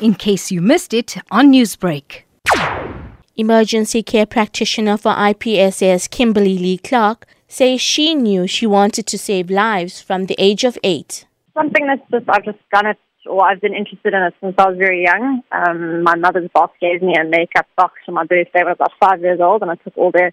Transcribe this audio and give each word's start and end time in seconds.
in 0.00 0.14
case 0.14 0.50
you 0.50 0.60
missed 0.60 0.92
it 0.92 1.16
on 1.30 1.52
Newsbreak. 1.52 2.22
Emergency 3.36 4.02
care 4.02 4.26
practitioner 4.26 4.96
for 4.96 5.12
IPSS 5.12 6.10
Kimberly 6.10 6.58
Lee 6.58 6.78
Clark 6.78 7.26
says 7.48 7.80
she 7.80 8.14
knew 8.14 8.46
she 8.46 8.66
wanted 8.66 9.06
to 9.06 9.18
save 9.18 9.50
lives 9.50 10.00
from 10.00 10.26
the 10.26 10.34
age 10.38 10.64
of 10.64 10.78
eight. 10.82 11.26
Something 11.54 11.86
that's 11.86 12.10
just, 12.10 12.28
I've 12.28 12.44
just 12.44 12.58
done 12.72 12.86
it, 12.86 12.98
or 13.28 13.44
I've 13.44 13.60
been 13.60 13.74
interested 13.74 14.14
in 14.14 14.22
it 14.22 14.34
since 14.40 14.54
I 14.58 14.68
was 14.68 14.78
very 14.78 15.04
young. 15.04 15.42
Um, 15.52 16.02
my 16.02 16.16
mother's 16.16 16.50
boss 16.52 16.70
gave 16.80 17.02
me 17.02 17.14
a 17.18 17.24
makeup 17.24 17.66
box 17.76 17.94
for 18.04 18.12
my 18.12 18.24
birthday 18.24 18.60
when 18.60 18.68
I 18.68 18.70
was 18.70 18.76
about 18.80 18.92
five 19.00 19.20
years 19.20 19.40
old, 19.40 19.62
and 19.62 19.70
I 19.70 19.76
took 19.76 19.96
all 19.96 20.10
the 20.10 20.32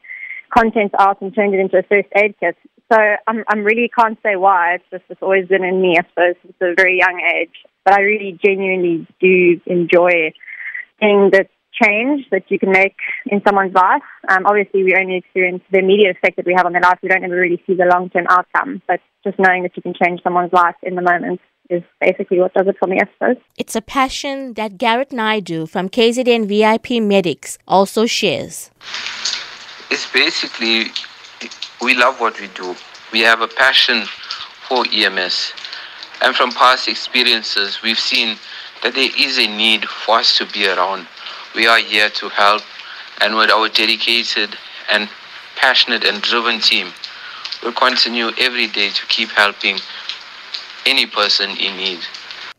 contents 0.55 0.95
out 1.00 1.21
and 1.21 1.34
turned 1.34 1.54
it 1.54 1.59
into 1.59 1.77
a 1.77 1.84
first 1.84 2.09
aid 2.16 2.36
kit. 2.39 2.55
So 2.91 2.98
I'm, 3.27 3.43
I'm 3.48 3.64
really 3.64 3.89
can't 3.98 4.18
say 4.23 4.36
why. 4.36 4.75
It's 4.75 4.86
just 4.91 5.04
it's 5.09 5.21
always 5.21 5.48
been 5.48 5.64
in 5.64 5.82
me, 5.82 5.98
I 5.98 6.04
suppose, 6.09 6.36
since 6.41 6.55
a 6.61 6.73
very 6.75 7.00
young 7.00 7.21
age. 7.36 7.55
But 7.86 7.95
I 7.95 8.02
really 8.02 8.39
genuinely 8.43 9.07
do 9.20 9.59
enjoy 9.66 10.34
seeing 10.99 11.30
the 11.31 11.45
change 11.81 12.25
that 12.31 12.44
you 12.49 12.59
can 12.59 12.71
make 12.71 12.95
in 13.25 13.41
someone's 13.45 13.73
life. 13.73 14.03
Um, 14.30 14.45
obviously, 14.45 14.84
we 14.84 14.95
only 14.95 15.17
experience 15.17 15.63
the 15.71 15.80
immediate 15.80 16.16
effect 16.16 16.38
that 16.38 16.45
we 16.45 16.53
have 16.55 16.66
on 16.66 16.73
their 16.73 16.81
life. 16.81 16.99
We 17.02 17.09
don't 17.09 17.23
ever 17.23 17.35
really 17.35 17.61
see 17.66 17.73
the 17.73 17.85
long 17.85 18.09
term 18.09 18.25
outcome. 18.30 18.81
But 18.88 18.99
just 19.23 19.39
knowing 19.39 19.63
that 19.63 19.75
you 19.75 19.81
can 19.81 19.94
change 19.94 20.22
someone's 20.23 20.53
life 20.53 20.75
in 20.84 20.95
the 20.95 21.02
moment 21.02 21.41
is 21.70 21.81
basically 21.99 22.39
what 22.39 22.53
does 22.53 22.67
it 22.67 22.75
for 22.77 22.88
me, 22.88 22.99
I 23.02 23.08
suppose. 23.13 23.41
It's 23.58 23.75
a 23.75 23.81
passion 23.81 24.53
that 24.53 24.77
Garrett 24.77 25.11
Naidu 25.11 25.66
from 25.66 25.89
KZN 25.89 26.47
VIP 26.47 27.02
Medics 27.02 27.58
also 27.67 28.05
shares. 28.05 28.70
It's 29.89 30.11
basically 30.11 30.91
we 31.81 31.94
love 31.95 32.20
what 32.20 32.39
we 32.39 32.47
do. 32.50 32.75
We 33.11 33.22
have 33.22 33.41
a 33.41 33.47
passion 33.47 34.03
for 34.67 34.86
EMS. 34.91 35.53
And 36.23 36.34
from 36.34 36.52
past 36.52 36.88
experiences, 36.88 37.82
we've 37.84 38.00
seen 38.00 38.38
that 38.81 38.95
there 38.95 39.09
is 39.20 39.38
a 39.38 39.45
need 39.45 39.86
for 39.86 40.20
us 40.20 40.38
to 40.38 40.45
be 40.45 40.66
around. 40.68 41.05
We 41.54 41.68
are 41.68 41.80
here 41.80 42.09
to 42.09 42.30
help, 42.30 42.62
and 43.20 43.36
with 43.36 43.52
our 43.52 43.67
dedicated 43.67 44.58
and 44.89 45.09
passionate 45.58 46.06
and 46.06 46.22
driven 46.22 46.62
team, 46.62 46.88
we'll 47.62 47.73
continue 47.73 48.30
every 48.39 48.67
day 48.67 48.89
to 48.89 49.06
keep 49.08 49.30
helping 49.31 49.78
any 50.86 51.06
person 51.06 51.50
in 51.52 51.75
need. 51.75 52.00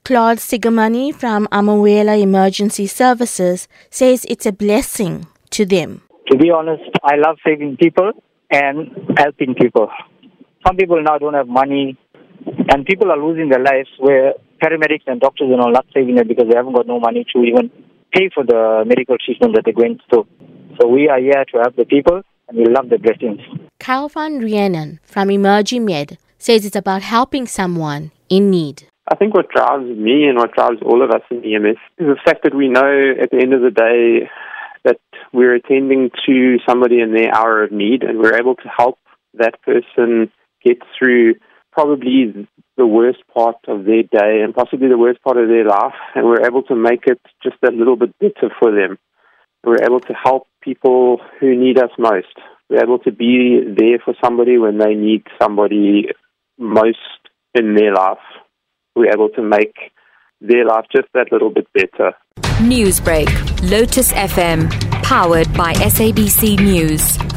Claude 0.04 0.36
Sigamani 0.36 1.14
from 1.14 1.46
Amawela 1.50 2.20
Emergency 2.20 2.86
Services 2.86 3.66
says 3.88 4.26
it's 4.28 4.44
a 4.44 4.52
blessing 4.52 5.26
to 5.48 5.64
them. 5.64 6.02
To 6.26 6.36
be 6.36 6.50
honest, 6.50 6.84
I 7.02 7.16
love 7.16 7.38
saving 7.44 7.78
people 7.78 8.12
and 8.50 8.90
helping 9.16 9.54
people. 9.54 9.90
Some 10.66 10.76
people 10.76 11.02
now 11.02 11.16
don't 11.16 11.34
have 11.34 11.48
money, 11.48 11.96
and 12.68 12.86
people 12.86 13.10
are 13.10 13.18
losing 13.18 13.48
their 13.48 13.62
lives 13.62 13.88
where 13.98 14.34
paramedics 14.62 15.06
and 15.06 15.20
doctors 15.20 15.50
are 15.50 15.70
not 15.70 15.86
saving 15.92 16.18
it 16.18 16.28
because 16.28 16.46
they 16.48 16.56
haven't 16.56 16.74
got 16.74 16.86
no 16.86 17.00
money 17.00 17.24
to 17.32 17.42
even 17.42 17.70
pay 18.12 18.30
for 18.32 18.44
the 18.44 18.84
medical 18.86 19.16
treatment 19.18 19.54
that 19.54 19.62
they're 19.64 19.74
going 19.74 19.98
through. 20.08 20.26
So 20.80 20.88
we 20.88 21.08
are 21.08 21.18
here 21.18 21.44
to 21.52 21.58
help 21.60 21.76
the 21.76 21.84
people, 21.84 22.22
and 22.48 22.58
we 22.58 22.66
love 22.66 22.88
the 22.88 22.98
blessings. 22.98 23.40
Kyle 23.78 24.08
van 24.08 24.40
Rienan 24.40 24.98
from 25.02 25.30
Emer-G-Med 25.30 26.18
says 26.38 26.64
it's 26.64 26.76
about 26.76 27.02
helping 27.02 27.46
someone 27.46 28.10
in 28.28 28.50
need. 28.50 28.84
I 29.10 29.16
think 29.16 29.34
what 29.34 29.50
drives 29.50 29.84
me 29.84 30.24
and 30.24 30.38
what 30.38 30.52
drives 30.52 30.80
all 30.82 31.02
of 31.02 31.10
us 31.10 31.22
in 31.30 31.44
EMS 31.44 31.76
is 31.98 32.06
the 32.06 32.16
fact 32.24 32.42
that 32.44 32.54
we 32.54 32.68
know 32.68 33.14
at 33.20 33.30
the 33.30 33.38
end 33.38 33.52
of 33.52 33.60
the 33.60 33.70
day 33.70 34.30
that 34.84 34.98
we're 35.32 35.54
attending 35.54 36.10
to 36.26 36.58
somebody 36.66 37.00
in 37.00 37.14
their 37.14 37.34
hour 37.34 37.62
of 37.64 37.72
need 37.72 38.02
and 38.02 38.18
we're 38.18 38.38
able 38.38 38.54
to 38.54 38.68
help 38.68 38.98
that 39.34 39.60
person 39.62 40.30
get 40.64 40.78
through 40.96 41.34
probably 41.72 42.48
the 42.76 42.86
worst 42.86 43.20
part 43.32 43.56
of 43.68 43.84
their 43.84 44.02
day 44.02 44.42
and 44.42 44.54
possibly 44.54 44.88
the 44.88 44.98
worst 44.98 45.22
part 45.22 45.36
of 45.36 45.48
their 45.48 45.64
life 45.64 45.94
and 46.14 46.26
we're 46.26 46.46
able 46.46 46.62
to 46.64 46.74
make 46.74 47.04
it 47.06 47.20
just 47.42 47.56
a 47.66 47.70
little 47.70 47.96
bit 47.96 48.14
better 48.18 48.52
for 48.58 48.72
them. 48.72 48.98
We're 49.64 49.84
able 49.84 50.00
to 50.00 50.12
help 50.12 50.46
people 50.60 51.20
who 51.40 51.56
need 51.56 51.78
us 51.78 51.90
most. 51.98 52.34
We're 52.68 52.82
able 52.82 52.98
to 53.00 53.12
be 53.12 53.60
there 53.76 53.98
for 54.04 54.14
somebody 54.22 54.58
when 54.58 54.78
they 54.78 54.94
need 54.94 55.22
somebody 55.40 56.08
most 56.58 56.98
in 57.54 57.74
their 57.74 57.94
life. 57.94 58.18
We're 58.96 59.12
able 59.12 59.28
to 59.30 59.42
make 59.42 59.74
their 60.40 60.66
life 60.66 60.86
just 60.94 61.08
that 61.14 61.32
little 61.32 61.50
bit 61.50 61.66
better. 61.72 62.12
Newsbreak, 62.60 63.28
Lotus 63.70 64.12
FM, 64.12 64.70
powered 65.02 65.52
by 65.54 65.72
SABC 65.74 66.58
News. 66.60 67.33